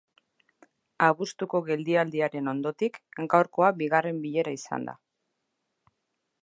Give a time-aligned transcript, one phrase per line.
[1.07, 2.99] Abuztuko geldialdiaren ondotik,
[3.35, 4.99] gaurkoa bigarren bilera izan da.